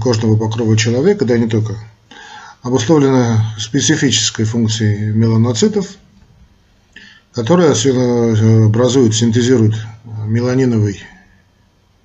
[0.00, 1.76] кожного покрова человека, да и не только,
[2.62, 5.96] обусловлена специфической функцией меланоцитов,
[7.32, 7.72] которые
[8.66, 9.74] образуют, синтезируют
[10.24, 11.02] меланиновый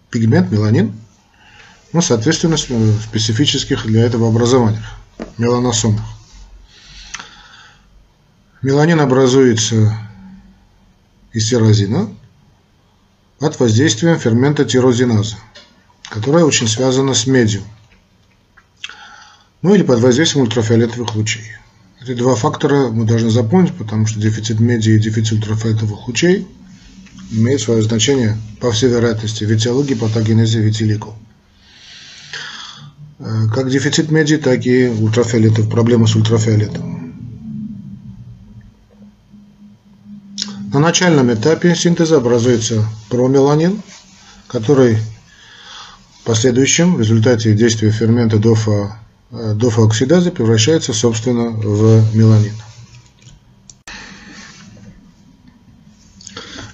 [0.09, 0.93] пигмент, меланин,
[1.93, 4.83] ну, соответственно, специфических для этого образованиях,
[5.37, 6.03] меланосомах.
[8.61, 9.97] Меланин образуется
[11.31, 12.09] из тирозина
[13.39, 15.37] от воздействия фермента тирозиназа,
[16.11, 17.63] которая очень связана с медью,
[19.61, 21.43] ну или под воздействием ультрафиолетовых лучей.
[22.01, 26.47] Эти два фактора мы должны запомнить, потому что дефицит меди и дефицит ультрафиолетовых лучей
[27.31, 31.13] имеет свое значение, по всей вероятности, в этиологии патогенезе витилиго.
[33.19, 37.13] Э, как дефицит меди, так и ультрафиолетов, проблемы с ультрафиолетом.
[40.73, 43.81] На начальном этапе синтеза образуется промеланин,
[44.47, 44.97] который
[46.21, 48.95] в последующем в результате действия фермента дофа,
[49.31, 52.53] э, дофаоксидазы превращается, собственно, в меланин.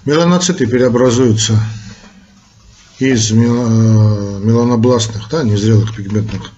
[0.04, 1.58] Меланоциты переобразуются
[3.00, 6.52] из э, меланобластных, да, незрелых пигментных,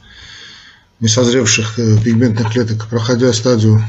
[1.00, 3.84] несозревших э, пигментных клеток, проходя стадию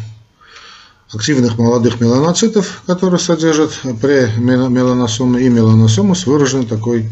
[1.11, 3.73] активных молодых меланоцитов, которые содержат
[4.03, 7.11] премеланосомы и меланосомы с выраженной такой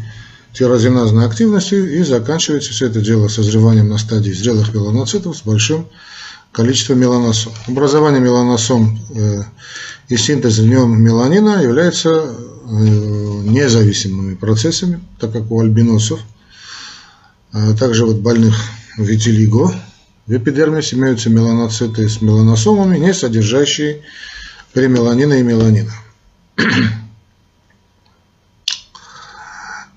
[0.53, 5.87] тирозиназной активностью и заканчивается все это дело созреванием на стадии зрелых меланоцитов с большим
[6.51, 7.53] количеством меланосом.
[7.67, 9.43] Образование меланосом э,
[10.07, 12.29] и синтез в нем меланина являются э,
[12.69, 16.19] независимыми процессами, так как у альбиносов,
[17.51, 18.55] а также вот больных
[18.97, 19.73] витилиго,
[20.25, 24.01] в эпидермисе имеются меланоциты с меланосомами, не содержащие
[24.73, 25.91] премеланина и меланина.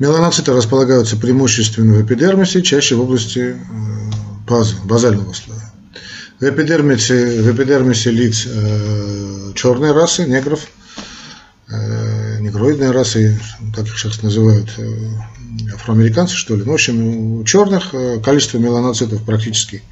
[0.03, 3.57] Меланоциты располагаются преимущественно в эпидермисе, чаще в области
[4.49, 5.73] базы, э, базального слоя.
[6.41, 10.67] В эпидермисе, в эпидермисе лиц э, черной расы, негров,
[11.69, 13.41] э, негроидной расы,
[13.77, 16.65] так их сейчас называют э, афроамериканцы, что ли.
[16.65, 19.85] Ну, в общем, у черных э, количество меланоцитов практически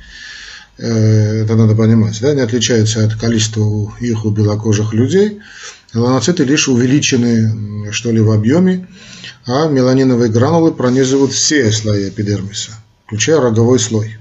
[0.81, 5.38] Э, это надо понимать, да, не отличается от количества их у белокожих людей.
[5.92, 8.87] Меланоциты лишь увеличены, что ли, в объеме,
[9.47, 12.73] а меланиновые гранулы пронизывают все слои эпидермиса,
[13.06, 14.17] включая роговой слой.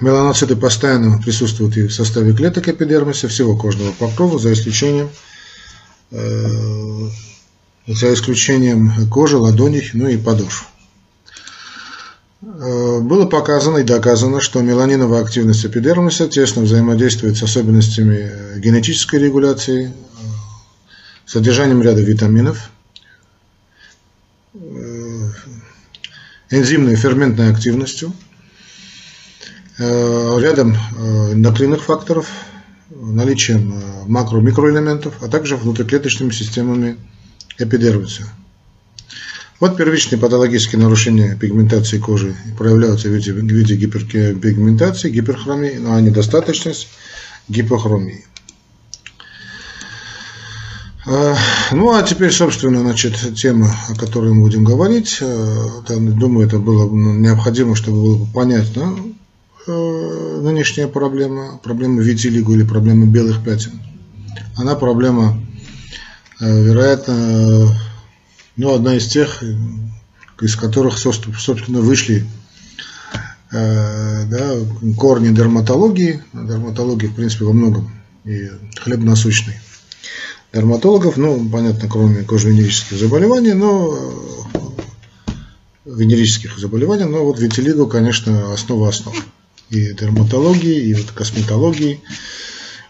[0.00, 5.10] Меланоциты постоянно присутствуют и в составе клеток эпидермиса, всего кожного покрова, за исключением,
[6.10, 7.08] э,
[7.86, 10.66] за исключением кожи, ладоней, ну и подошв.
[12.42, 19.20] Э, было показано и доказано, что меланиновая активность эпидермиса тесно взаимодействует с особенностями э, генетической
[19.20, 19.92] регуляции,
[21.26, 22.70] содержанием ряда витаминов,
[26.50, 28.12] энзимной ферментной активностью,
[29.78, 30.76] рядом
[31.32, 32.28] эндокринных факторов,
[32.90, 33.74] наличием
[34.06, 36.96] макро-микроэлементов, а также внутриклеточными системами
[37.58, 38.24] эпидермиса.
[39.60, 46.88] Вот первичные патологические нарушения пигментации кожи проявляются в виде, в виде гиперпигментации, гиперхромии, а недостаточность
[47.48, 48.26] гипохромии.
[51.04, 51.36] А,
[51.72, 55.18] ну, а теперь, собственно, значит, тема, о которой мы будем говорить.
[55.20, 58.88] А, думаю, это было необходимо, чтобы было понять, да,
[59.66, 63.72] э, нынешняя проблема, проблема витилиго или проблема белых пятен.
[64.56, 65.40] Она проблема,
[66.40, 67.76] э, вероятно,
[68.56, 69.42] ну, одна из тех,
[70.40, 72.24] из которых, собственно, вышли
[73.50, 74.54] э, да,
[74.96, 76.22] корни дерматологии.
[76.32, 77.90] Дерматологии, в принципе, во многом
[78.24, 79.56] и хлебносущной
[80.52, 83.98] дерматологов, ну, понятно, кроме кожно-венерических заболеваний, но
[85.84, 89.14] венерических заболеваний, но вот витилиго, конечно, основа основ.
[89.70, 92.00] И дерматологии, и вот косметологии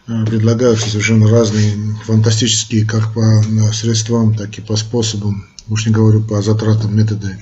[0.08, 1.74] э, предлагаются совершенно разные
[2.04, 7.38] фантастические как по средствам, так и по способам уж не говорю по затратам методы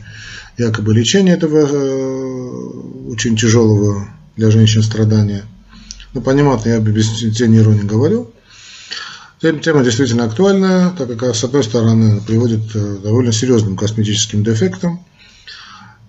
[0.59, 5.45] якобы лечения этого э, очень тяжелого для женщин страдания.
[6.13, 8.31] Ну, понятно, я без тени иронии говорю.
[9.41, 15.03] Тема действительно актуальная, так как, с одной стороны, приводит к э, довольно серьезным косметическим дефектам,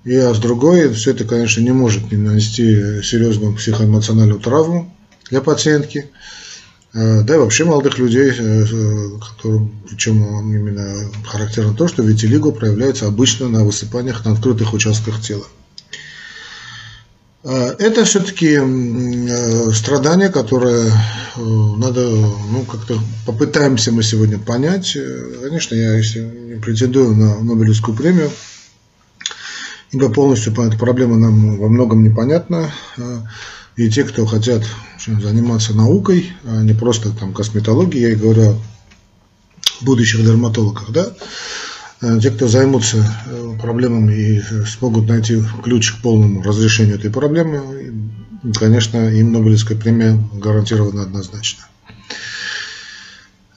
[0.04, 4.94] и а с другой, все это, конечно, не может не нанести серьезную психоэмоциональную травму
[5.30, 6.10] для пациентки.
[6.94, 8.66] Э, да и вообще молодых людей, э,
[9.20, 10.18] которым, причем
[10.54, 15.46] именно характерно то, что витилиго проявляется обычно на высыпаниях на открытых участках тела.
[17.44, 18.60] Э, это все-таки
[19.74, 20.92] страдание, которое
[21.38, 24.98] надо, ну, как-то попытаемся мы сегодня понять.
[25.42, 28.30] Конечно, я если не претендую на Нобелевскую премию,
[29.92, 32.72] ибо полностью эта проблема нам во многом непонятна.
[33.78, 34.64] И те, кто хотят
[35.00, 38.62] заниматься наукой, а не просто там косметологией, я и говорю о
[39.82, 41.14] будущих дерматологах, да,
[42.02, 47.62] те, кто займутся э, проблемами и смогут найти ключ к полному разрешению этой проблемы,
[48.58, 51.66] конечно, им Нобелевская премия гарантирована однозначно.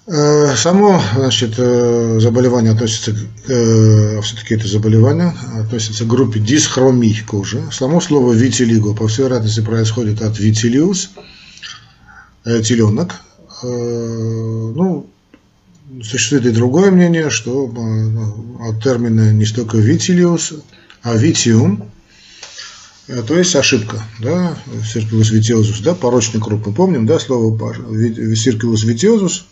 [0.07, 3.13] Э, само значит, э, заболевание относится,
[3.49, 7.63] э, все-таки это заболевание относится к группе дисхромий кожи.
[7.73, 11.11] Само слово витилиго по всей вероятности происходит от витилиус,
[12.45, 13.15] теленок.
[13.63, 15.07] Ну,
[16.03, 17.73] существует и другое мнение, что
[18.61, 20.55] от термина не столько витилиус,
[21.03, 21.91] а витиум,
[23.07, 24.57] то есть ошибка, да,
[24.95, 29.43] circulus vitiosus, да, порочный круг, мы помним, да, слово circulus vitiosus,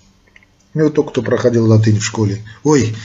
[0.74, 2.42] ну, вот только кто проходил латынь в школе.
[2.64, 2.96] Ой,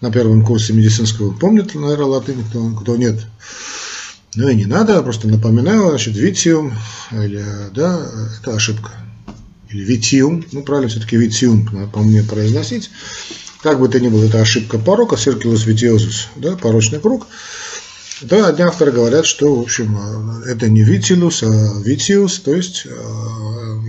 [0.00, 3.24] на первом курсе медицинского помнит, наверное, латынь, кто, кто нет.
[4.34, 6.74] Ну и не надо, просто напоминаю, значит, витиум,
[7.12, 8.90] или, да, это ошибка.
[9.70, 12.90] Или витиум, ну правильно все-таки витиум, по мне произносить.
[13.62, 17.26] Как бы то ни было, это ошибка порока, circulus vitiosus, да, порочный круг.
[18.22, 22.90] Да, одни авторы говорят, что, в общем, это не витилус, а витиус, то есть э,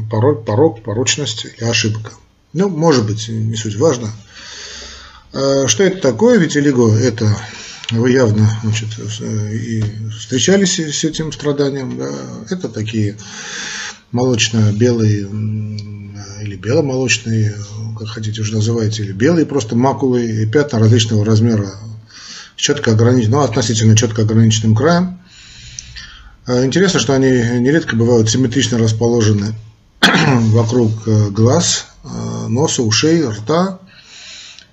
[0.09, 2.11] порок, порок, порочность или ошибка.
[2.53, 4.11] Ну, может быть, не суть важно.
[5.33, 6.39] А что это такое?
[6.39, 7.37] Vitiligo– это
[7.91, 8.89] вы явно значит,
[9.21, 9.83] и
[10.17, 11.97] встречались с этим страданием.
[11.97, 12.11] Да?
[12.49, 13.17] Это такие
[14.11, 15.27] молочно-белые
[16.41, 17.55] или беломолочные,
[17.97, 21.71] как хотите уже называйте, или белые просто макулы и пятна различного размера,
[22.55, 25.19] четко ограничены, ну, относительно четко ограниченным краем.
[26.45, 29.53] А интересно, что они нередко бывают симметрично расположены
[30.01, 33.79] вокруг э, глаз, Э, носа, ушей, рта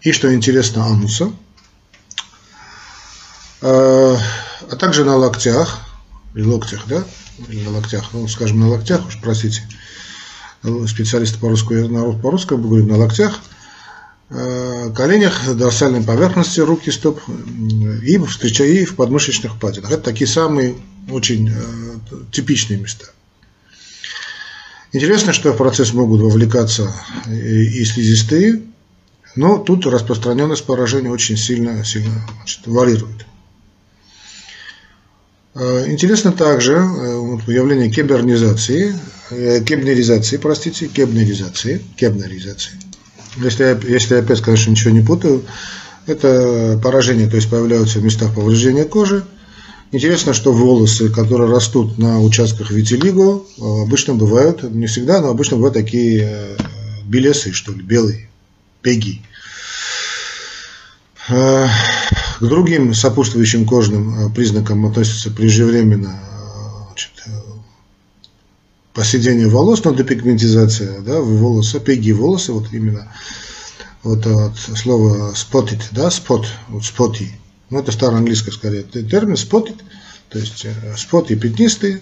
[0.02, 1.32] и, что интересно, ануса,
[3.60, 4.16] э,
[4.70, 5.80] а также на локтях,
[6.34, 7.04] или локтях, да,
[7.48, 9.62] или на локтях, ну, скажем, на локтях, уж простите,
[10.88, 13.40] специалисты по русскому, по-русски говорим на локтях,
[14.30, 17.20] э, коленях, дорсальной поверхности руки, стоп,
[18.02, 19.92] и, встречая, и в подмышечных впадинах.
[19.92, 20.76] Это такие самые
[21.10, 21.52] очень
[22.32, 23.06] типичные места.
[24.92, 26.94] Интересно, что в процесс могут вовлекаться
[27.28, 28.62] и слизистые,
[29.36, 33.26] но тут распространенность поражения очень сильно, сильно значит, варьирует.
[35.54, 38.94] Э, интересно также э, явление кебернизации,
[39.30, 42.72] э, кебнеризации, простите, кебнеризации, кебнеризации.
[43.36, 45.44] Если если я опять, конечно, ничего не путаю,
[46.06, 49.24] это поражение, то есть появляются в местах повреждения кожи,
[49.92, 55.74] Интересно, что волосы, которые растут на участках витилиго, обычно бывают, не всегда, но обычно бывают
[55.74, 56.56] такие
[57.04, 58.28] белесы, что ли, белые,
[58.82, 59.22] пеги.
[62.40, 66.18] Э, к другим сопутствующим кожным э, признакам относятся преждевременно
[66.88, 67.10] значит,
[68.92, 73.12] поседение волос, но депигментизация, да, волосы, пеги волосы, вот именно
[74.02, 77.28] вот от слова spotted, да, spot, вот spotty,
[77.70, 79.80] ну, это староанглийский скорее термин, spotted,
[80.28, 80.66] то есть
[80.96, 82.00] спот э, и пятнистые,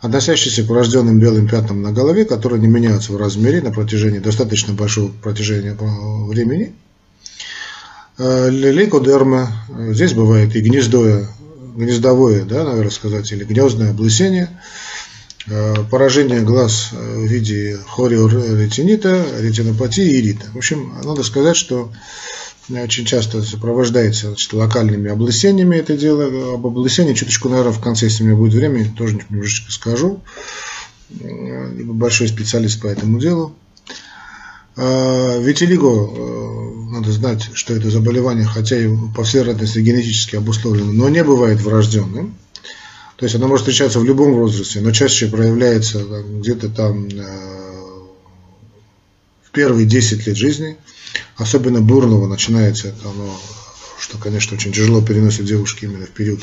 [0.00, 4.74] относящиеся к врожденным белым пятнам на голове, которые не меняются в размере на протяжении достаточно
[4.74, 6.74] большого протяжения времени.
[8.16, 9.48] Э, лейкодерма,
[9.90, 11.26] здесь бывает и гнездое,
[11.74, 14.48] гнездовое, да, наверное сказать, или гнездное облысение,
[15.48, 20.46] э, поражение глаз в виде хориоретинита, ретинопатии и ирита.
[20.54, 21.90] В общем, надо сказать, что
[22.70, 26.54] очень часто сопровождается значит, локальными облысениями это дело.
[26.54, 30.20] Об облысении чуточку, наверное, в конце, если у меня будет время, тоже немножечко скажу.
[31.10, 33.54] Большой специалист по этому делу.
[34.76, 41.08] Витилиго, э, надо знать, что это заболевание, хотя и по всей вероятности генетически обусловлено, но
[41.08, 42.36] не бывает врожденным.
[43.16, 46.04] То есть оно может встречаться в любом возрасте, но чаще проявляется
[46.40, 47.22] где-то там э,
[49.44, 50.76] в первые 10 лет жизни–
[51.36, 53.36] особенно бурного начинается это оно,
[53.98, 56.40] что, конечно, очень тяжело переносит девушки именно в период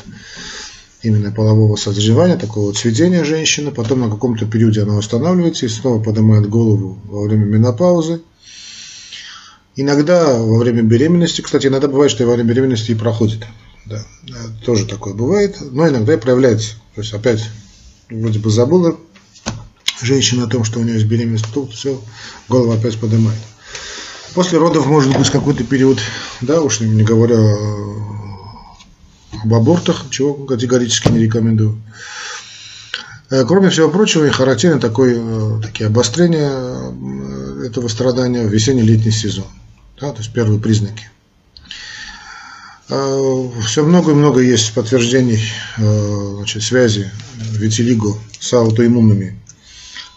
[1.02, 6.48] именно полового созревания, такого цветения женщины, потом на каком-то периоде она восстанавливается и снова поднимает
[6.48, 8.22] голову во время менопаузы.
[9.74, 13.44] Иногда во время беременности, кстати, иногда бывает, что и во время беременности и проходит.
[13.86, 14.04] Да,
[14.64, 16.74] тоже такое бывает, но иногда и проявляется.
[16.94, 17.42] То есть опять
[18.10, 18.96] вроде бы забыла
[20.00, 22.00] женщина о том, что у нее есть беременность, тут все,
[22.48, 23.38] голову опять поднимает.
[24.34, 25.98] После родов может быть какой-то период,
[26.40, 27.38] да, уж не говоря
[29.42, 31.78] об абортах, чего категорически не рекомендую.
[33.30, 39.10] Э, кроме всего прочего, и характерно такое, э, такие обострения э, этого страдания в весенне-летний
[39.10, 39.46] сезон.
[40.02, 41.08] Да, то есть первые признаки.
[42.88, 45.40] Все много и много есть подтверждений
[45.76, 49.40] значит, связи витилиго с аутоиммунными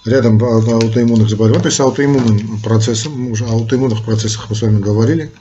[0.04, 5.32] рядом аутоиммунных заболеваний, то есть аутоиммунным процессом, уже о аутоиммунных процессах мы с вами говорили.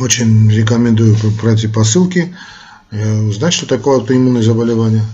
[0.00, 2.36] Очень рекомендую пройти по ссылке,
[2.90, 5.04] э, узнать, что такое аутоиммунное заболевание.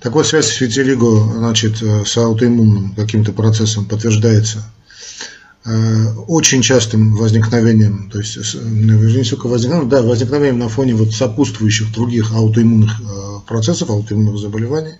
[0.00, 4.81] Так вот, связь витилиго значит, э, с аутоиммунным каким-то процессом подтверждается э,
[5.64, 12.32] очень частым возникновением, то есть не только возникновением, да, возникновением на фоне вот сопутствующих других
[12.32, 13.00] аутоиммунных
[13.46, 14.98] процессов, аутоиммунных заболеваний.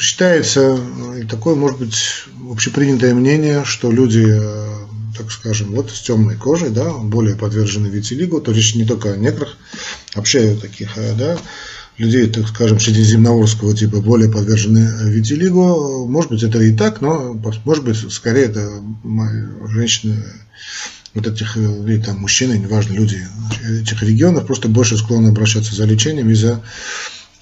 [0.00, 0.80] Считается,
[1.20, 4.86] и такое может быть общепринятое мнение, что люди, э,
[5.16, 9.16] так скажем, вот с темной кожей, да, более подвержены витилигу, то речь не только о
[9.16, 9.56] неграх,
[10.14, 11.38] вообще таких, э, да,
[11.96, 16.06] людей, так скажем, средиземноморского типа более подвержены витилигу.
[16.08, 18.68] Может быть, это и так, но, может быть, скорее это
[19.68, 20.24] женщины
[21.14, 23.24] вот этих, э, или там мужчины, неважно, люди
[23.80, 26.60] этих регионов просто больше склонны обращаться за лечением из-за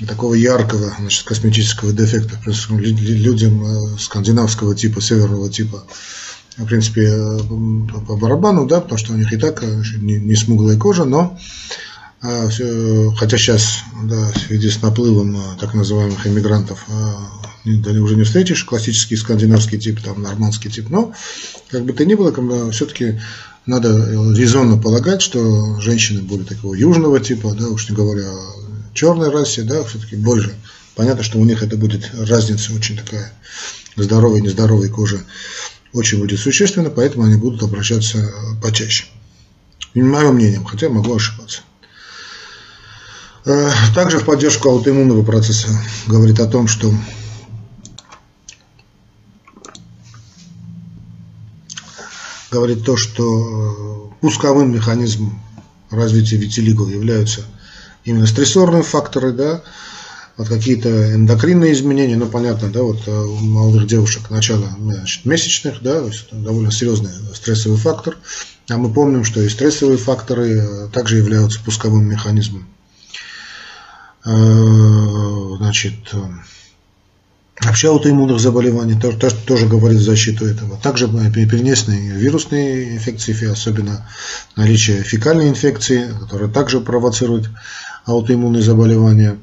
[0.07, 2.39] такого яркого значит, косметического дефекта.
[2.71, 5.85] Людям э, скандинавского типа, северного типа,
[6.57, 7.39] в принципе, э,
[8.07, 11.39] по барабану, да, потому что у них и так э, не, не смуглая кожа, но
[12.23, 16.87] хотя сейчас, да, в связи с наплывом так называемых иммигрантов,
[17.65, 21.13] да, уже не встретишь классический скандинавский тип, там, нормандский тип, но,
[21.71, 23.21] как бы то ни было, все-таки
[23.67, 29.31] надо резонно полагать, что женщины более такого южного типа, да, уж не говоря о черной
[29.31, 30.55] расе, да, все-таки больше.
[30.95, 33.33] Понятно, что у них это будет разница очень такая
[33.97, 35.23] здоровая и нездоровая кожа
[35.93, 39.07] очень будет существенно, поэтому они будут обращаться почаще.
[39.95, 41.63] Моим мнением, хотя могу ошибаться.
[43.45, 45.69] Э, также в поддержку аутоиммунного процесса
[46.07, 46.93] говорит о том, что
[52.51, 55.43] говорит то, что пусковым механизмом
[55.91, 57.43] развития витилиго являются
[58.05, 59.63] именно стрессорные факторы, да,
[60.37, 65.83] вот какие-то эндокринные изменения, ну понятно, да, вот э, у молодых девушек начало значит, месячных,
[65.83, 68.19] да, то есть довольно серьезный стрессовый фактор.
[68.69, 72.72] А мы помним, что и стрессовые факторы э, также являются пусковым механизмом.
[74.25, 76.15] Э, значит,
[77.61, 80.77] Вообще аутоиммунных заболеваний тоже, тоже, тоже говорит в защиту этого.
[80.79, 84.09] Также перенесенные вирусные инфекции, особенно
[84.57, 87.51] наличие фекальной инфекции, которая также провоцирует
[88.05, 89.39] аутоиммунные заболевания,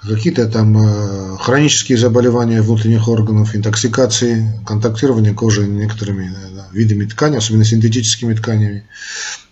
[0.00, 7.64] какие-то там э, хронические заболевания внутренних органов, интоксикации, контактирование кожи некоторыми э, видами тканей, особенно
[7.64, 8.86] синтетическими тканями,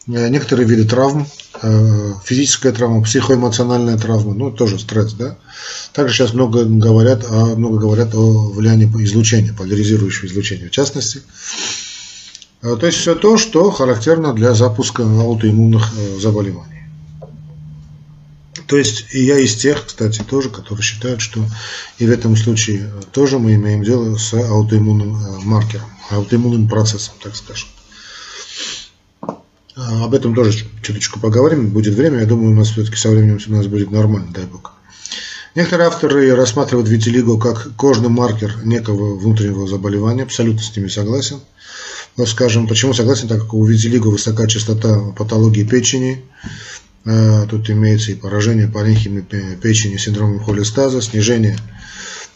[0.06, 1.26] э, некоторые виды травм,
[2.24, 5.36] физическая травма, психоэмоциональная травма, ну тоже стресс, да.
[5.92, 11.22] Также сейчас много говорят, о, много говорят о влиянии излучения, поляризирующего излучения в частности.
[12.60, 16.72] То есть все то, что характерно для запуска аутоиммунных заболеваний.
[18.72, 21.44] То есть и я из тех, кстати, тоже, которые считают, что
[21.98, 27.36] и в этом случае тоже мы имеем дело с аутоиммунным э, маркером, аутоиммунным процессом, так
[27.36, 27.68] скажем.
[29.76, 32.20] А, об этом тоже чуточку поговорим, будет время.
[32.20, 34.72] Я думаю, у нас все-таки со временем у нас будет нормально, дай бог.
[35.54, 40.22] Некоторые авторы рассматривают витилиго как кожный маркер некого внутреннего заболевания.
[40.22, 41.40] Абсолютно с ними согласен.
[42.16, 46.24] Но скажем, почему согласен, так как у витилиго высока частота патологии печени,
[47.04, 51.58] Э, тут имеется и поражение паренхимы печени синдромом холестаза, снижение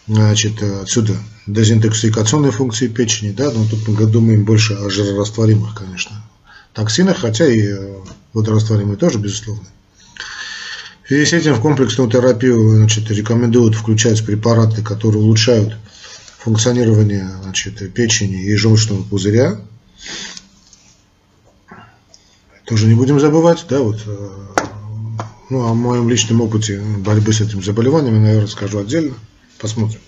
[0.09, 1.15] значит, отсюда
[1.47, 6.13] дезинтоксикационной функции печени, да, но тут мы думаем больше о жирорастворимых, конечно,
[6.77, 7.95] токсинах, хотя и э,
[8.35, 9.67] водорастворимые тоже, безусловно.
[11.05, 15.77] В связи с этим в комплексную терапию значит, рекомендуют включать препараты, которые улучшают
[16.39, 19.59] функционирование значит, печени и желчного пузыря,
[22.67, 24.31] тоже не будем забывать, да, вот, э,
[25.49, 29.15] ну, о моем личном опыте борьбы с этим заболеванием я, наверное, скажу отдельно,
[29.59, 30.01] посмотрим.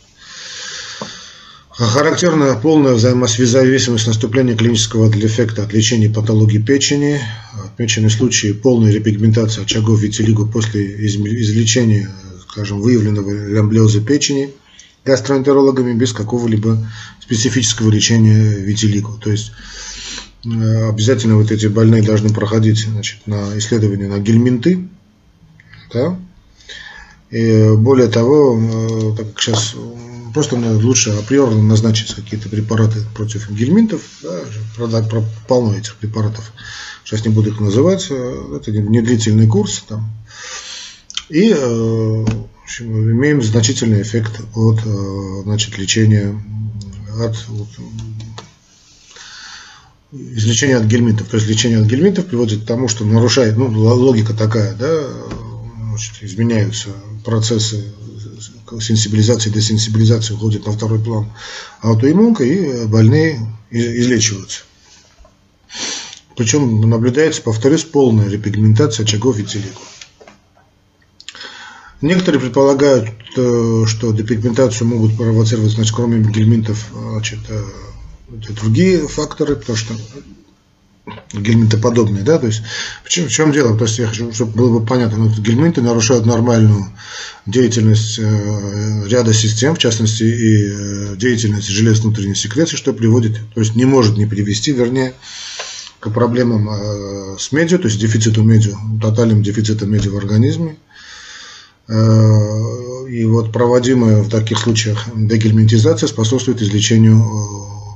[1.79, 7.21] Характерна полная взаимосвязависимость наступления клинического дефекта от лечения патологии печени,
[7.65, 12.11] отмечены случаи полной репигментации очагов витилиго после излечения,
[12.51, 14.51] скажем, выявленного лямблеза печени
[15.05, 16.87] гастроэнтерологами без какого-либо
[17.21, 19.13] специфического лечения витилиго.
[19.23, 19.53] То есть
[20.45, 24.89] Э, обязательно вот эти больные должны проходить значит, на исследование на гельминты.
[25.93, 26.19] Да?
[27.31, 29.75] И более того, э, так как сейчас
[30.33, 35.05] просто лучше априорно назначить какие-то препараты против гельминтов, да,
[35.47, 36.53] полно этих препаратов,
[37.05, 40.11] сейчас не буду их называть, э, это не длительный курс, там,
[41.29, 44.81] и в общем, имеем значительный эффект от
[45.45, 46.35] значит, лечения
[47.21, 47.37] от
[50.13, 51.29] излечение от гельминтов.
[51.29, 55.07] То есть лечение от гельминтов приводит к тому, что нарушает, ну, логика такая, да,
[55.91, 56.91] значит, изменяются
[57.29, 57.85] процессы
[58.81, 61.31] сенсибилизации, десенсибилизации уходит на второй план
[61.83, 64.63] аутоиммунка, и больные излечиваются.
[66.37, 69.77] Причем наблюдается, повторюсь, полная репигментация очагов витилиго.
[72.01, 77.65] Некоторые предполагают, э, что депигментацию могут провоцировать, значит, кроме гельминтов, значит, э,
[78.29, 79.95] другие факторы, потому что
[81.33, 82.63] гельминтоподобные, да, то есть
[83.05, 85.83] в чем, в чем дело, то есть я хочу, чтобы было бы понятно, ну, гельминты
[85.83, 86.87] нарушают нормальную
[87.47, 93.61] деятельность э, ряда систем, в частности и э, деятельность желез внутренней секреции, что приводит, то
[93.61, 95.15] есть не может не привести, вернее,
[96.01, 100.77] к проблемам э, с медью, то есть дефициту меди, тотальным дефицитом меди в организме.
[101.89, 107.19] Э, и вот проводимая в таких случаях дегельминтизация способствует излечению,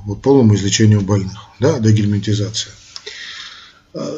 [0.09, 2.73] э, полному излечению больных, да, дегельминтизация.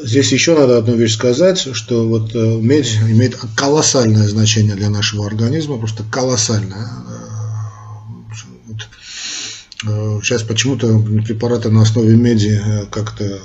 [0.03, 5.77] Здесь еще надо одну вещь сказать, что вот медь имеет колоссальное значение для нашего организма,
[5.77, 6.87] просто колоссальное.
[10.23, 13.39] Сейчас почему-то препараты на основе меди как-то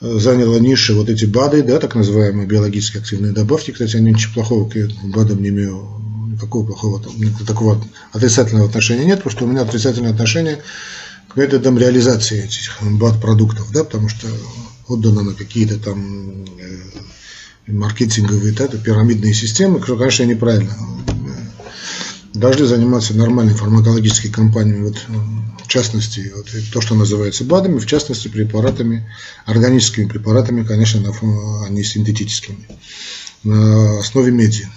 [0.00, 3.72] заняла нишу вот эти БАДы, да, так называемые биологически активные добавки.
[3.72, 5.84] Кстати, они ничего плохого к БАДам не имею,
[6.32, 7.02] никакого плохого,
[7.44, 10.62] такого отрицательного отношения нет, что у меня отрицательное отношение
[11.28, 14.28] к методам реализации этих БАД-продуктов, да, потому что
[14.88, 20.76] отдано на какие-то там э, маркетинговые, да, пирамидные системы, конечно, неправильно.
[22.32, 24.98] Должны заниматься нормальными фармакологическими компаниями, вот
[25.62, 29.08] в частности, вот, то, что называется БАДами, в частности, препаратами,
[29.46, 32.66] органическими препаратами, конечно, на, а не синтетическими,
[33.44, 34.68] на основе меди.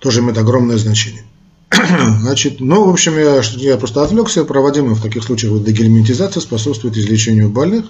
[0.00, 1.24] Тоже имеет огромное значение.
[2.20, 4.44] Значит, ну, в общем, я, я просто отвлекся.
[4.44, 7.86] Проводимая в таких случаях вот, дегельминтизация способствует излечению больных.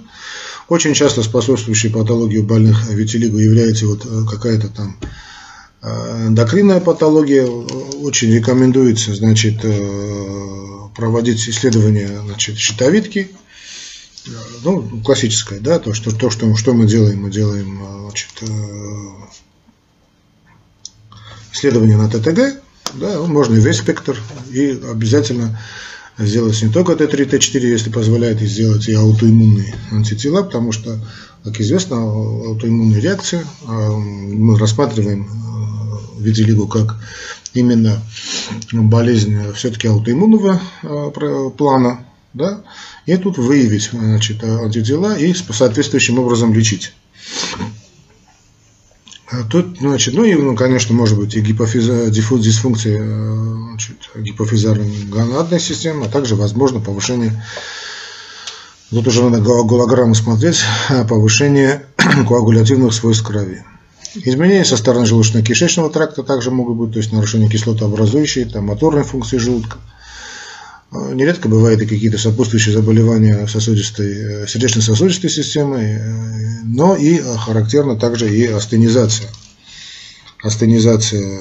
[0.69, 4.97] Очень часто способствующей патологии больных витилиго является вот э, какая-то там
[5.83, 7.47] э, эндокринная патология.
[7.47, 13.31] Очень рекомендуется, значит, э, проводить исследования значит, щитовидки,
[14.65, 18.31] ну, классическое, да, то, что, то что, что мы делаем, мы делаем значит,
[21.53, 22.61] исследования на ТТГ,
[22.95, 24.21] да, можно и весь спектр,
[24.51, 25.59] и обязательно
[26.19, 30.99] сделать не только Т3, Т4, если позволяет, и сделать и аутоиммунные антитела, потому что,
[31.45, 36.97] как известно, аутоиммунные реакции а, мы рассматриваем э, витилигу как
[37.53, 38.03] именно
[38.73, 40.61] болезнь все-таки аутоиммунного
[41.57, 42.63] плана, да,
[43.07, 46.93] и тут выявить значит, антитела и соответствующим образом лечить.
[49.29, 53.97] А тут, значит, ну и, ну, конечно, может быть и гипофиза, диффуз, дисфункция э, значит,
[54.15, 57.43] гипофизарной гонадной системы, а также возможно повышение,
[58.91, 60.63] тут уже надо голограмму смотреть,
[61.09, 63.65] повышение коагулятивных свойств крови.
[64.15, 69.39] Изменения со стороны желудочно-кишечного тракта также могут быть, то есть нарушение кислотообразующей, там, моторной функции
[69.39, 69.79] желудка.
[70.97, 77.97] А, нередко бывают и какие-то сопутствующие заболевания сосудистой, э, сердечно-сосудистой системы, э, но и характерна
[77.97, 79.29] также и астенизация.
[80.43, 81.41] Астенизация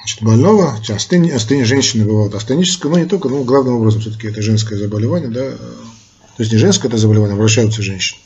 [0.00, 4.42] значит, больного, астени, астени, женщины бывают астеническое, но не только, но главным образом все-таки это
[4.42, 8.18] женское заболевание, да, то есть не женское это заболевание, обращаются женщины.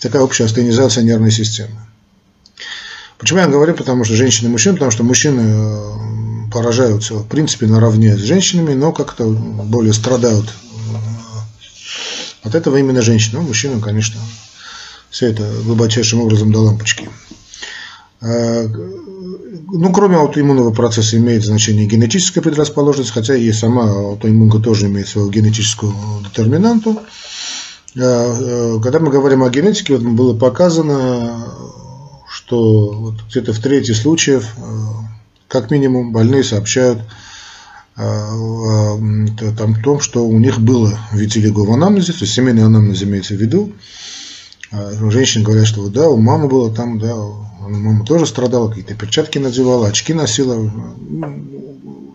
[0.00, 1.78] Такая общая астенизация нервной системы.
[3.18, 6.21] Почему я говорю, потому что женщины и мужчины, потому что мужчины э,
[6.52, 10.96] поражаются, в принципе, наравне с женщинами, но как-то более страдают э,
[12.42, 13.40] от этого именно женщины.
[13.40, 14.20] Ну, мужчинам, конечно,
[15.10, 17.08] все это глубочайшим образом до лампочки.
[18.20, 25.08] Э, ну, кроме аутоиммунного процесса имеет значение генетическая предрасположенность, хотя и сама аутоиммунка тоже имеет
[25.08, 27.00] свою генетическую детерминанту.
[27.94, 31.44] Когда мы говорим о генетике, вот было показано
[32.32, 34.60] что вот где-то в трети случаев, э,
[35.52, 37.00] как минимум, больные сообщают
[37.98, 38.96] э, о
[39.84, 43.74] том, что у них было витилиго в анамнезе, то есть семейный анамнез имеется в виду.
[44.70, 49.36] А женщины говорят, что да, у мамы было там, да, мама тоже страдала, какие-то перчатки
[49.36, 50.72] надевала, очки носила.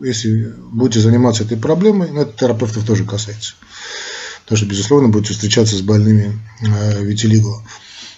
[0.01, 3.53] Если будете заниматься этой проблемой, ну, это терапевтов тоже касается.
[4.45, 7.61] Потому что, безусловно, будете встречаться с больными э, витилиго.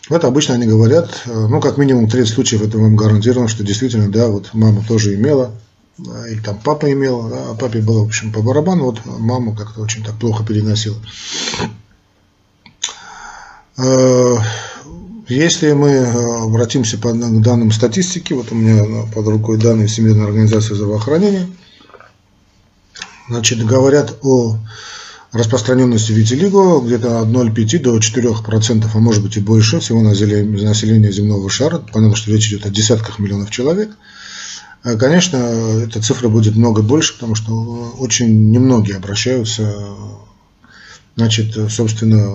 [0.10, 4.12] Вот обычно они говорят, э, ну, как минимум треть случаев это вам гарантировано, что действительно,
[4.12, 5.52] да, вот мама тоже имела,
[5.98, 9.82] или там папа имел, да, а папе было, в общем, по барабану, вот мама как-то
[9.82, 10.98] очень так плохо переносила.
[13.78, 14.36] Э,
[15.28, 20.74] если мы э, обратимся к данным статистики, вот у меня под рукой данные Всемирной организации
[20.74, 21.48] здравоохранения,
[23.30, 24.58] значит, говорят о
[25.32, 31.50] распространенности витилиго где-то от 0,5 до 4%, а может быть и больше всего населения земного
[31.50, 31.80] шара.
[31.80, 33.92] Понятно, что речь идет о десятках миллионов человек.
[34.84, 39.96] А, конечно, эта цифра будет много больше, потому что очень немногие обращаются,
[41.16, 42.34] значит, собственно,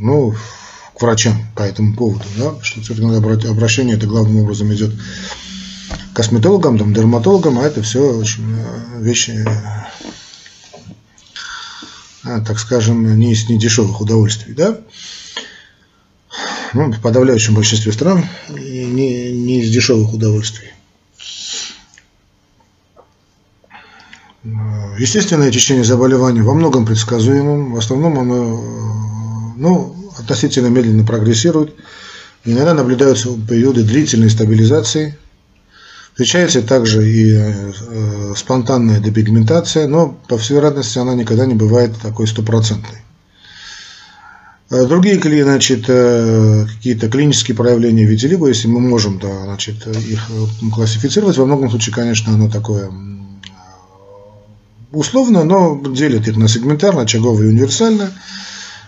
[0.00, 0.34] ну,
[0.96, 2.80] к врачам по этому поводу, да, что
[3.50, 4.92] обращение это главным образом идет
[6.12, 9.46] косметологам, там, дерматологам, а это все очень э, вещи
[12.38, 14.78] так скажем, не из недешевых удовольствий, да?
[16.72, 20.68] Ну, в подавляющем большинстве стран не, не из дешевых удовольствий.
[24.44, 31.74] Естественное течение заболевания во многом предсказуемым, в основном оно ну, относительно медленно прогрессирует.
[32.44, 35.18] Иногда наблюдаются периоды длительной стабилизации–
[36.20, 42.26] Встречается также и э, спонтанная депигментация, но по всей вероятности она никогда не бывает такой
[42.26, 42.98] стопроцентной.
[44.68, 50.30] Э, другие значит, э, какие-то клинические проявления витилиго, если мы можем да, значит, их
[50.74, 52.90] классифицировать, во многом случае, конечно, оно такое
[54.92, 58.10] условно, но делят их на сегментарно, очаговое и универсальное.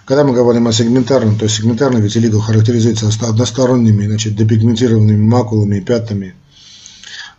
[0.04, 6.34] Когда мы говорим о сегментарном, то сегментарный витилиго характеризуется односторонними значит, депигментированными макулами и пятнами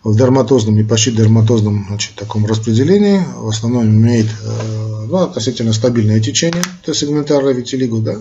[0.03, 6.19] в дерматозном и почти дерматозном значит, таком распределении в основном имеет э, ну, относительно стабильное
[6.19, 8.17] течение, это сегментарное витилиго, да.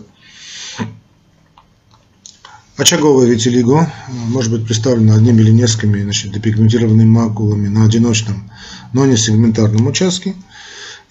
[2.76, 8.50] Очаговое витилиго э, может быть представлено одним или несколькими значит, депигментированными макулами на одиночном,
[8.92, 10.34] но не сегментарном участке.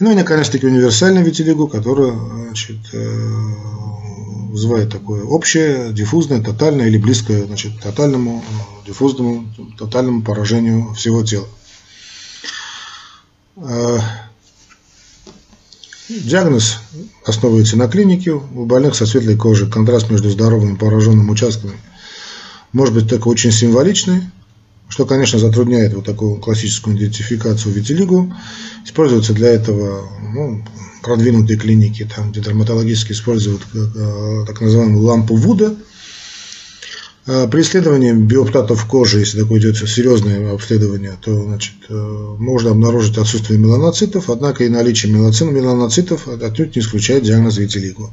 [0.01, 2.11] Ну и, наконец-таки, универсальное витилиго, которое
[2.47, 3.17] значит, э,
[4.49, 8.43] вызывает такое общее, диффузное, тотальное или близкое значит, тотальному,
[8.87, 9.45] диффузному,
[9.77, 11.45] тотальному поражению всего тела.
[13.57, 13.99] А,
[16.09, 16.79] диагноз
[17.23, 18.31] основывается на клинике.
[18.31, 21.77] У больных со светлой кожей контраст между здоровыми и пораженными участками
[22.73, 24.23] может быть только очень символичный,
[24.91, 28.31] что, конечно, затрудняет вот такую классическую идентификацию витилигу.
[28.85, 30.63] Используется для этого ну,
[31.01, 35.77] продвинутые клиники, там, где дерматологически используют э, так называемую лампу Вуда.
[37.25, 41.93] Э, при исследовании биоптатов кожи, если такое идет серьезное обследование, то значит, э,
[42.37, 48.11] можно обнаружить отсутствие меланоцитов, однако и наличие меланоцитов отнюдь не исключает диагноз витилиго.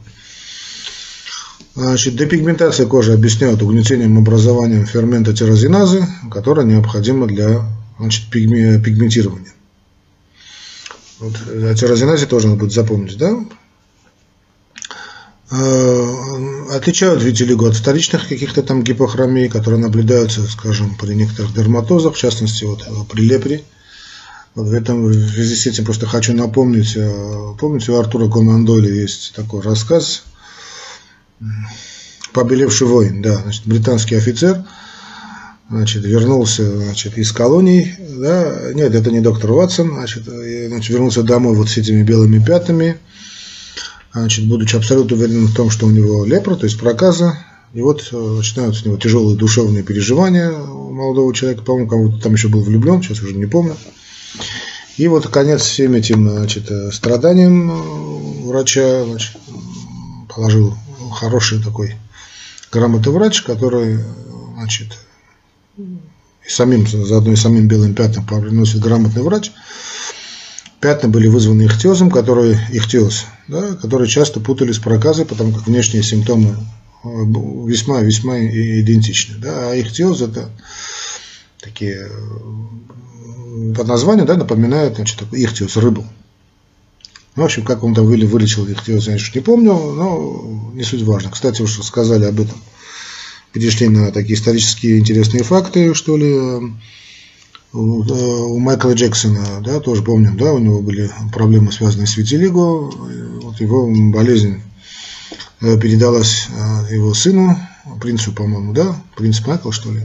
[1.79, 7.63] Значит, депигментация кожи объясняют угнетением образованием фермента тирозиназы, которая необходима для
[8.01, 9.53] значит, пигментирования.
[11.21, 13.45] Вот, о тирозиназе тоже надо будет запомнить, да?
[15.53, 22.19] А, отличают витилиго от вторичных каких-то там гипохромий, которые наблюдаются, скажем, при некоторых дерматозах, в
[22.19, 23.63] частности, вот при лепре.
[24.57, 28.65] Вот в этом в связи с этим просто хочу напомнить, э, помните, у Артура Конан
[28.65, 30.25] Дойля есть такой рассказ
[32.33, 34.65] «Побелевший воин», да, значит, британский офицер–
[35.71, 41.55] значит, вернулся значит, из колоний, да, нет, это не доктор Ватсон, значит, значит, вернулся домой
[41.55, 42.99] вот с этими белыми пятнами,
[44.13, 47.39] значит, будучи абсолютно уверенным в том, что у него лепра, то есть проказа,
[47.75, 52.33] и вот э, начинаются у него тяжелые душевные переживания у молодого человека, по-моему, кому-то там
[52.33, 53.77] еще был влюблен, сейчас уже не помню.
[54.97, 59.37] И вот конец всем этим значит, страданиям э, врача значит,
[60.35, 60.75] положил
[61.11, 61.97] хороший такой
[62.71, 63.99] грамотный врач, который
[64.57, 64.99] значит,
[65.77, 69.53] и самим, заодно и самим белым пятнам приносит грамотный врач.
[70.81, 76.05] Пятна были вызваны ихтиозом, который, ихтиоз, да, который часто путали с проказой, потому как внешние
[76.05, 76.57] симптомы
[77.03, 79.39] весьма-весьма э, идентичны.
[79.39, 80.51] Да, а ихтиоз это
[81.61, 82.09] такие
[83.77, 86.07] по названию да, напоминает значит, ихтиоз, рыбу.
[87.39, 91.31] Ну, в общем, как он там вылечил ихтиоз, я не помню, но не суть важно.
[91.31, 92.59] Кстати, уж сказали об этом
[93.53, 96.37] перешли на такие исторические интересные факты, что ли.
[97.73, 102.91] У Майкла Джексона, да, тоже помним, да, у него были проблемы, связанные с витилиго.
[103.43, 104.61] Вот его болезнь
[105.61, 107.57] э, передалась э, его сыну,
[108.01, 110.01] принцу, по-моему, да, принц Майкл, что ли.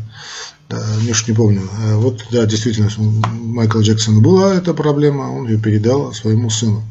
[0.70, 1.62] Да, не, не помню.
[1.82, 6.84] Э, вот, да, действительно, у Майкла Джексона была эта проблема, он ее передал своему сыну.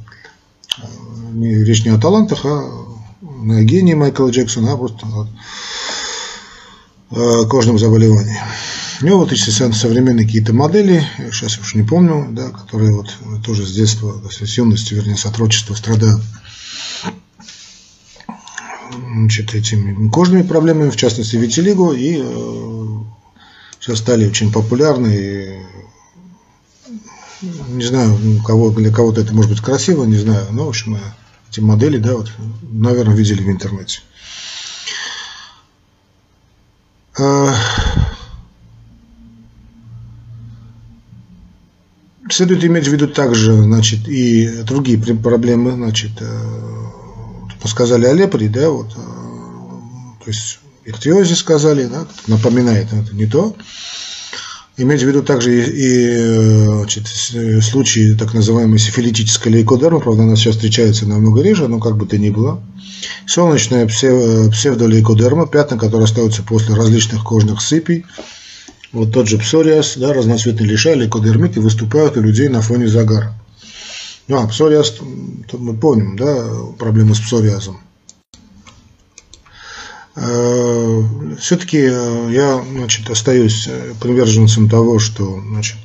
[1.34, 2.70] Речь не о талантах, а
[3.20, 5.06] на гении Майкла Джексона, а просто
[7.14, 8.46] Э, кожным заболеваниям.
[9.02, 13.66] У него вот эти современные какие-то модели, сейчас уж не помню, да, которые вот тоже
[13.66, 16.22] с детства, с юности, вернее, с отрочества страдают
[18.92, 22.86] значит, этими кожными проблемами, в частности витилиго, и э,
[23.78, 25.66] сейчас стали очень популярны
[27.42, 30.98] не знаю, у кого, для кого-то это может быть красиво, не знаю, но, в общем,
[31.50, 32.30] эти модели, да, вот,
[32.62, 34.00] наверное, видели в интернете.
[37.18, 37.54] А,
[42.30, 46.82] следует иметь в виду также, значит, и другие проблемы, значит, э,
[47.62, 53.26] мы сказали о лепре, да, вот, э, то есть ихтиозе сказали, да, напоминает, это не
[53.26, 53.54] то.
[54.78, 57.06] Иметь в виду также и, и значит,
[57.62, 62.16] случаи так называемой сифилитической лейкодермы, правда, она сейчас встречается намного реже, но как бы то
[62.16, 62.62] ни было.
[63.26, 68.06] Солнечная псевдолейкодерма, пятна, которые остаются после различных кожных сыпей.
[68.92, 73.34] Вот тот же псориаз, да, разноцветный лишай, лейкодермит, и выступают у людей на фоне загара.
[74.28, 74.94] Ну, а псориаз,
[75.52, 76.46] мы помним, да,
[76.78, 77.80] проблемы с псориазом.
[80.14, 81.02] Э,
[81.38, 85.78] Все-таки э, я значит, остаюсь э, приверженцем того, что значит,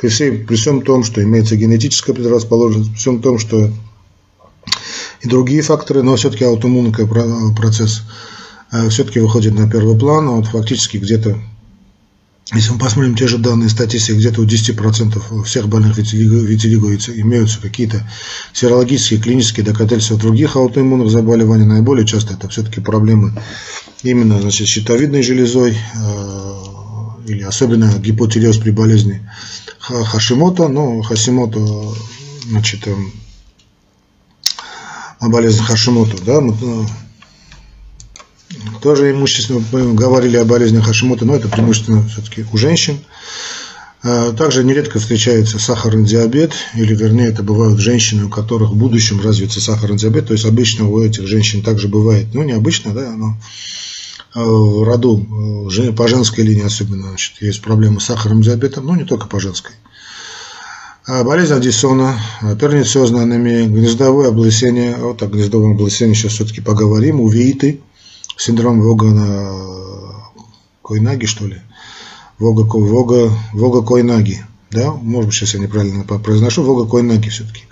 [0.00, 3.70] при, всей, при всем том, что имеется генетическая предрасположенность, при всем том, что
[5.20, 6.94] и другие факторы, но все-таки аутоиммунный
[7.54, 8.02] процесс
[8.88, 10.28] все-таки выходит на первый план.
[10.28, 11.38] Вот фактически где-то
[12.52, 18.08] если мы посмотрим те же данные статистики, где-то у 10% всех больных витилиго имеются какие-то
[18.52, 21.64] серологические, клинические доказательства других аутоиммунных заболеваний.
[21.64, 23.32] Наиболее часто это все-таки проблемы
[24.02, 26.54] именно значит, щитовидной железой э,
[27.28, 29.28] или особенно гипотиреоз при болезни
[29.78, 30.66] Хашимото.
[30.66, 31.94] Но Хасимото,
[32.48, 32.96] значит, э,
[35.20, 36.40] болезнь Хашимото, да,
[38.80, 42.98] тоже имущественно мы говорили о болезнях Хашимото, но это преимущественно все-таки у женщин.
[44.02, 49.20] А, также нередко встречается сахарный диабет, или вернее это бывают женщины, у которых в будущем
[49.20, 53.10] развится сахарный диабет, то есть обычно у этих женщин также бывает, ну не обычно, да,
[53.14, 53.36] но
[54.32, 58.96] а, в роду, э, по женской линии особенно, значит, есть проблемы с сахарным диабетом, но
[58.96, 59.72] не только по женской.
[61.06, 62.18] А, болезнь Аддисона,
[62.58, 67.80] пернициозная анемия, гнездовое облысение, вот о гнездовом облысении сейчас все-таки поговорим, увеиты,
[68.40, 69.08] синдром Вога
[70.82, 71.60] Койнаги, что ли?
[72.38, 74.44] Вога, Вога, Вога Койнаги.
[74.70, 77.64] Да, может быть, сейчас я неправильно произношу, Вога Койнаги все-таки.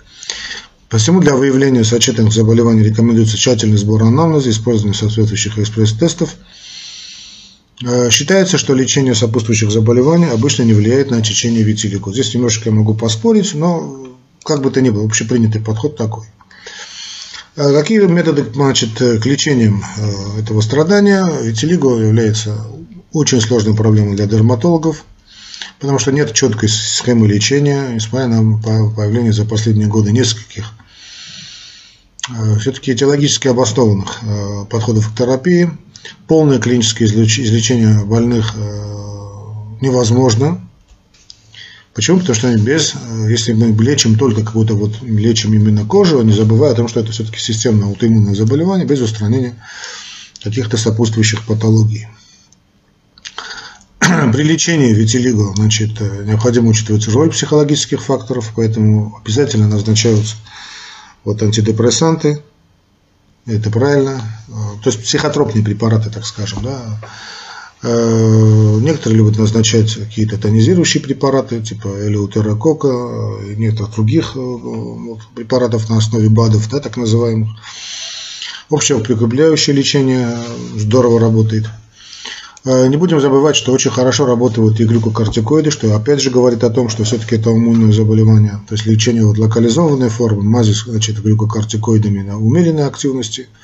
[0.89, 6.35] Посему для выявления сочетанных заболеваний рекомендуется тщательный сбор анамнеза, использование соответствующих экспресс-тестов.
[7.83, 12.11] Э, считается, что лечение сопутствующих заболеваний обычно не влияет на течение витилиго.
[12.11, 14.07] Здесь немножко я могу поспорить, но
[14.43, 16.25] как бы то ни было, общепринятый подход такой.
[17.59, 21.29] А какие методы значит, к лечению э, этого страдания?
[21.41, 22.55] Витилиго является
[23.11, 25.03] очень сложной проблемой для дерматологов,
[25.77, 30.71] потому что нет четкой схемы лечения, несмотря на появление за последние годы нескольких
[32.29, 35.69] э, все-таки этиологически обоснованных э, подходов к терапии.
[36.27, 38.55] Полное клиническое излечение больных
[39.81, 40.65] невозможно,
[41.93, 42.19] Почему?
[42.19, 46.71] Потому что без, э, если мы лечим только какую-то вот, лечим именно кожу, не забывая
[46.73, 49.55] о том, что это все-таки системное аутоиммунное заболевание, без устранения
[50.43, 52.07] каких-то сопутствующих патологий.
[53.99, 60.35] При лечении витилиго значит, э, необходимо учитывать роль психологических факторов, поэтому обязательно назначаются
[61.23, 62.41] вот антидепрессанты,
[63.45, 64.51] это правильно, э,
[64.83, 66.99] то есть психотропные препараты, так скажем, да,
[67.81, 72.87] некоторые любят назначать какие-то тонизирующие препараты, типа элеутерокока
[73.47, 74.57] и некоторых других э,
[75.33, 77.49] препаратов на основе БАДов, да, так называемых.
[78.69, 80.37] Общеукрепляющее лечение
[80.75, 81.67] здорово работает.
[82.65, 86.69] Э, не будем забывать, что очень хорошо работают и глюкокортикоиды, что опять же говорит о
[86.69, 88.59] том, что все-таки это иммунное заболевание.
[88.67, 93.47] То есть лечение вот локализованной формы, мази значит, глюкокортикоидами на умеренной активности–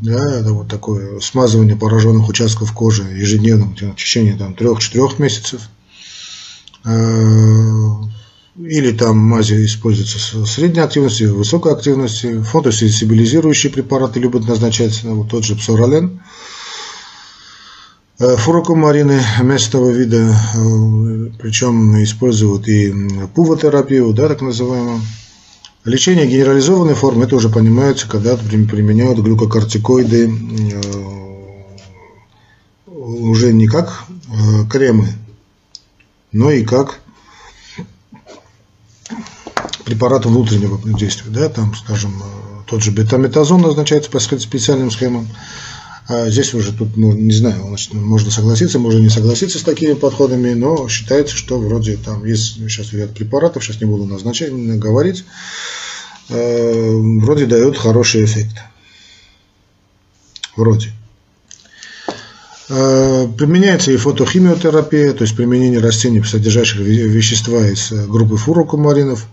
[0.00, 5.62] да, это вот такое смазывание пораженных участков кожи ежедневно в течение там, 3-4 месяцев.
[6.84, 8.06] Э,
[8.58, 12.40] или там мази используются средней активностью, высокой активности.
[12.40, 16.20] Фотосенсибилизирующие препараты любят назначать, ну, вот тот же псоролен.
[18.18, 22.94] Э, фурокумарины местного вида, э, причем используют и
[23.34, 25.02] пувотерапию, да, так называемую.
[25.86, 30.80] Лечение генерализованной формы, это уже понимается, когда применяют глюкокортикоиды э,
[32.88, 35.06] уже не как э, кремы,
[36.32, 36.98] но и как
[39.84, 41.30] препараты внутреннего действия.
[41.30, 45.28] Да, там, скажем, э, тот же бетаметазон назначается по специальным схемам.
[46.08, 49.94] А здесь уже тут, ну, не знаю, значит, можно согласиться, можно не согласиться с такими
[49.94, 55.24] подходами, но считается, что вроде там есть сейчас ряд препаратов, сейчас не буду назначать, говорить,
[56.28, 58.56] вроде дают хороший эффект.
[60.56, 60.92] Вроде.
[62.68, 69.26] Э, применяется и фотохимиотерапия, то есть применение растений, содержащих вещества из э, группы фурокумаринов.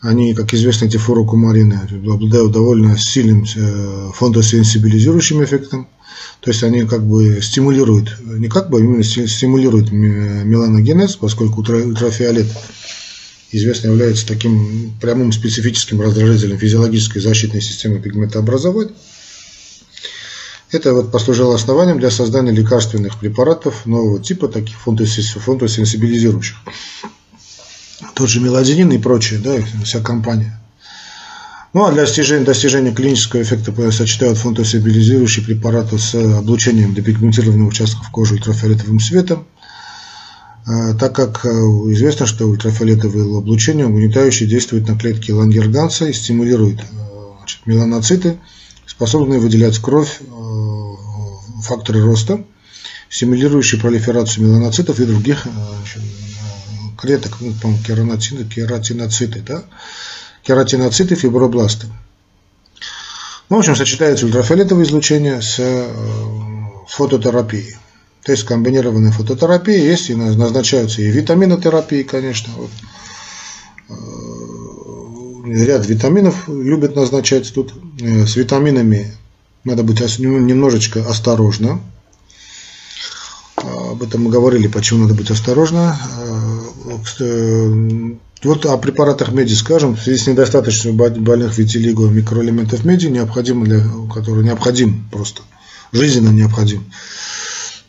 [0.00, 5.86] Они, как известно, эти фурокумарины обладают довольно сильным э, фотосенсибилизирующим эффектом.
[6.40, 12.46] То есть они как бы стимулируют, не как бы, а именно стимулируют меланогенез, поскольку ультрафиолет
[13.52, 18.92] известно является таким прямым специфическим раздражителем физиологической защитной системы пигментообразования.
[20.72, 26.56] Это вот послужило основанием для создания лекарственных препаратов нового типа, таких фотосенсибилизирующих.
[28.14, 30.60] Тот же мелодинин и прочее, да, вся компания.
[31.72, 38.34] Ну а для достижения, достижения клинического эффекта сочетают фотосенсибилизирующие препараты с облучением депигментированных участков кожи
[38.34, 39.46] ультрафиолетовым светом,
[40.98, 46.84] так как э, известно, что ультрафиолетовое облучение угнетающе действует на клетки лангерганса и стимулирует э,
[47.38, 48.38] значит, меланоциты,
[48.86, 50.24] способные выделять кровь, э,
[51.62, 52.44] факторы роста,
[53.08, 55.46] стимулирующие пролиферацию меланоцитов и других
[56.96, 59.64] клеток, ну, по-моему, кератиноциты, кератиноциты, да?
[60.42, 61.86] кератиноциты, фибробласты.
[63.48, 65.58] Ну, в общем, сочетается ультрафиолетовое излучение с
[66.86, 67.76] фототерапией.
[68.22, 72.52] То есть комбинированная фототерапия есть, и назначаются и витаминотерапии, конечно.
[72.54, 72.70] Вот.
[73.88, 77.72] Э, ряд витаминов любят назначать тут.
[78.00, 79.14] Э, с витаминами
[79.64, 81.80] надо быть немножечко осторожно.
[83.56, 85.98] Об этом мы говорили, почему надо быть осторожно.
[87.20, 93.64] Э, вот о препаратах меди скажем, в связи с недостаточностью больных витилиго микроэлементов меди, необходимо
[93.64, 93.82] для,
[94.14, 95.42] который необходим просто,
[95.92, 96.84] жизненно необходим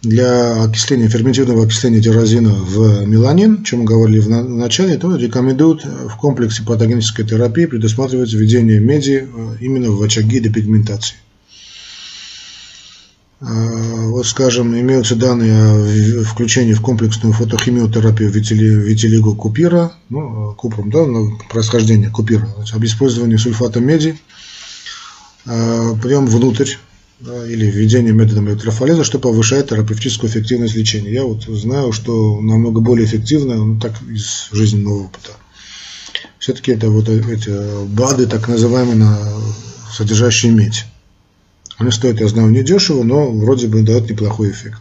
[0.02, 5.86] для окисления, ферментированного окисления тирозина в меланин, о чем мы говорили в начале, то рекомендуют
[5.86, 11.18] в комплексе патогенической терапии предусматривать введение меди э, именно в очаги депигментации.
[13.42, 21.06] Э, вот, скажем, имеются данные о включении в комплексную фотохимиотерапию витилиго купира, ну, купром, да,
[21.52, 24.20] происхождение купира, об использовании сульфата меди,
[25.46, 26.74] э, прием внутрь
[27.22, 31.14] или введение методом электрофореза, что повышает терапевтическую эффективность лечения.
[31.14, 35.32] Я вот знаю, что намного более эффективно, ну, так из жизненного опыта.
[36.40, 39.16] Все-таки это вот эти БАДы, так называемые,
[39.94, 40.86] содержащие медь.
[41.78, 44.80] Они стоят, я знаю, недешево, но вроде бы дают неплохой эффект.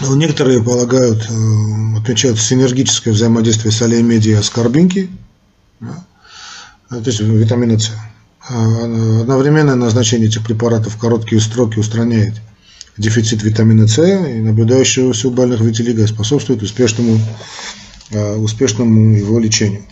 [0.00, 5.10] Некоторые полагают, э, отмечают синергическое взаимодействие солей меди и аскорбинки,
[5.80, 6.04] да?
[6.88, 7.92] то есть витамина С.
[8.52, 12.34] А, одновременное назначение этих препаратов в короткие сроки устраняет
[12.98, 17.20] дефицит витамина С и наблюдающегося у больных витилиго способствует успешному,
[18.12, 19.82] а, успешному его лечению.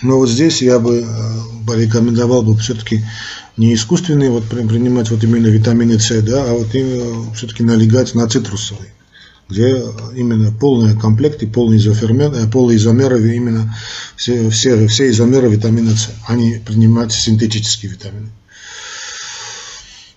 [0.00, 3.04] Но вот здесь я бы а, порекомендовал бы все-таки
[3.56, 6.68] не искусственные вот принимать вот именно витамины С, да, а вот
[7.34, 8.94] все-таки налегать на цитрусовые
[9.48, 9.82] где
[10.14, 13.76] именно полный комплект и полный изофермент, э, полный изомеры, именно
[14.16, 16.62] все, все, все изомеры витамина С, а не
[17.10, 18.30] синтетические витамины.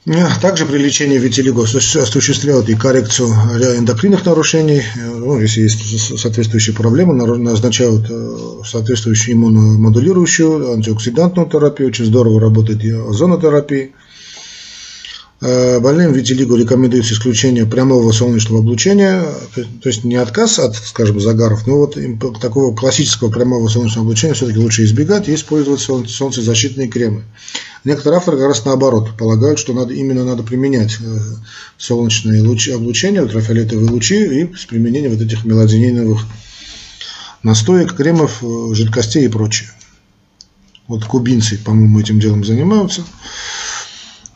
[0.06, 3.30] Э, также при лечении витилиго осуществляют и коррекцию
[3.78, 8.10] эндокринных нарушений, э, ну, если есть соответствующие проблемы, назначают
[8.66, 13.90] соответствующую иммуномодулирующую антиоксидантную терапию, очень здорово работает и озонотерапия.
[15.40, 19.24] Э, больным витилиго рекомендуется исключение прямого солнечного облучения,
[19.54, 21.96] то есть не отказ от, скажем, загаров, но вот
[22.42, 27.24] такого классического прямого солнечного облучения все-таки лучше избегать и использовать солнцезащитные кремы.
[27.84, 31.20] Некоторые авторы как раз наоборот полагают, что надо, именно надо применять э,
[31.78, 36.26] солнечные лучи, облучения, ультрафиолетовые лучи и с применением вот этих мелодининовых
[37.44, 39.70] настоек, кремов, э, жидкостей и прочее.
[40.88, 43.04] Вот кубинцы, по-моему, этим делом занимаются.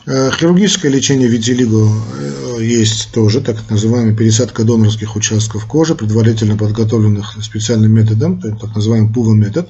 [0.08, 7.38] Э, хирургическое лечение витилиго э, есть тоже, так называемая пересадка донорских участков кожи, предварительно подготовленных
[7.44, 9.70] специальным методом, так называемый ПУВА-метод,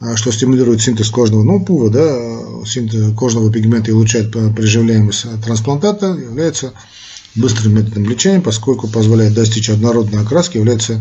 [0.00, 6.06] э, что стимулирует синтез кожного, ну, ПУВА, да, синтез кожного пигмента и улучшает приживляемость трансплантата,
[6.06, 6.72] является
[7.36, 11.00] быстрым методом лечения, поскольку позволяет достичь однородной окраски, является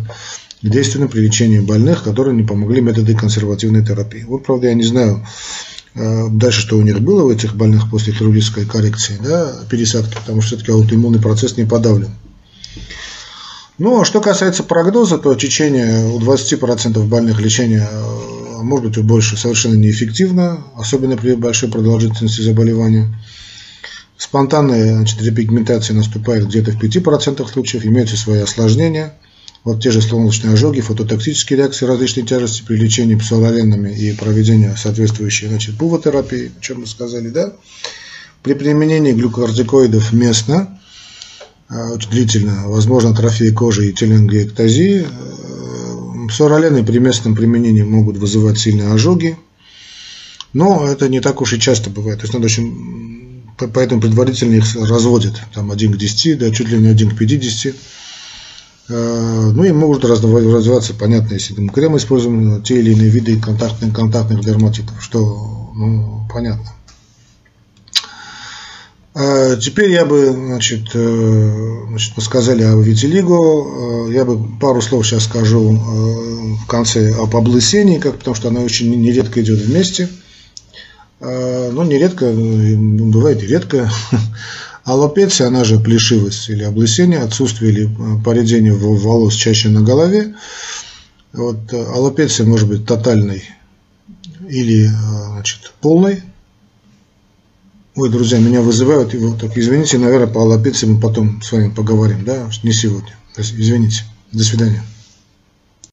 [0.62, 4.24] действенным при лечении больных, которые не помогли методы консервативной терапии.
[4.24, 5.26] Вот, правда, я не знаю,
[6.30, 10.56] дальше что у них было у этих больных после хирургической коррекции, да, пересадки, потому что
[10.56, 12.10] все-таки аутоиммунный процесс не подавлен.
[13.78, 19.38] Ну, а что касается прогноза, то течение у 20% больных лечения э, может быть больше
[19.38, 23.14] совершенно неэффективно, особенно при большой продолжительности заболевания.
[24.18, 29.14] Спонтанная значит, репигментация наступает где-то в 5% случаев, имеются свои осложнения–
[29.68, 35.48] вот те же солнечные ожоги, фототоксические реакции различной тяжести при лечении псоаленами и проведении соответствующей
[35.48, 37.52] значит, пувотерапии, о чем мы сказали, да?
[38.44, 40.80] при применении глюкокортикоидов местно,
[41.68, 45.06] а, очень длительно, возможно атрофия кожи и теленгиэктазии,
[46.30, 49.38] Псоралены при местном применении могут вызывать сильные ожоги,
[50.54, 52.20] но это не так уж и часто бывает.
[52.20, 53.44] То есть надо очень,
[53.74, 57.76] поэтому предварительно их разводят, там 1 к 10, да, чуть ли не 1 к 50.
[58.90, 63.94] Э, ну и могут развиваться, понятно, если мы крем используем, те или иные виды контактных,
[63.94, 66.72] контактных дерматитов, что ну, понятно.
[69.20, 74.80] А теперь я бы, значит, э, значит мы сказали о витилиго, э, я бы пару
[74.80, 79.60] слов сейчас скажу э, в конце об облысении, как, потому что оно очень нередко идет
[79.60, 80.08] вместе.
[81.20, 83.90] Ну, нередко, бывает и редко.
[84.88, 87.90] Аллопеция, она же плешивость или облысение, отсутствие или
[88.24, 90.34] поредение волос чаще на голове.
[91.34, 93.44] Вот, аллопеция может быть тотальной
[94.48, 96.24] или значит, полной,
[97.96, 101.70] Ой, друзья, меня вызывают, и вот так, извините, наверное, по аллопеции мы потом с вами
[101.70, 103.18] поговорим, да, не сегодня.
[103.36, 104.04] Извините.
[104.32, 104.84] До свидания.